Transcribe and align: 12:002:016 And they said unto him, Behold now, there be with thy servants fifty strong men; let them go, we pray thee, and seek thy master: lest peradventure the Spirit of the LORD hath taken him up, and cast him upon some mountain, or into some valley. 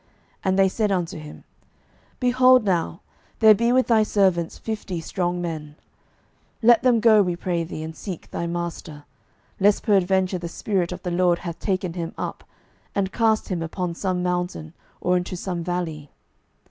12:002:016 0.01 0.09
And 0.45 0.57
they 0.57 0.67
said 0.67 0.91
unto 0.91 1.19
him, 1.19 1.43
Behold 2.19 2.65
now, 2.65 3.01
there 3.37 3.53
be 3.53 3.71
with 3.71 3.85
thy 3.85 4.01
servants 4.01 4.57
fifty 4.57 4.99
strong 4.99 5.39
men; 5.39 5.75
let 6.63 6.81
them 6.81 6.99
go, 6.99 7.21
we 7.21 7.35
pray 7.35 7.63
thee, 7.63 7.83
and 7.83 7.95
seek 7.95 8.31
thy 8.31 8.47
master: 8.47 9.03
lest 9.59 9.83
peradventure 9.83 10.39
the 10.39 10.47
Spirit 10.49 10.91
of 10.91 11.03
the 11.03 11.11
LORD 11.11 11.37
hath 11.37 11.59
taken 11.59 11.93
him 11.93 12.15
up, 12.17 12.43
and 12.95 13.11
cast 13.13 13.49
him 13.49 13.61
upon 13.61 13.93
some 13.93 14.23
mountain, 14.23 14.73
or 15.01 15.15
into 15.17 15.37
some 15.37 15.63
valley. 15.63 16.09